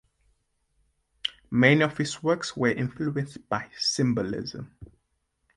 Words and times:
Many 1.51 1.83
of 1.83 1.95
his 1.95 2.23
works 2.23 2.57
were 2.57 2.71
influenced 2.71 3.47
by 3.47 3.69
Symbolism. 3.77 4.75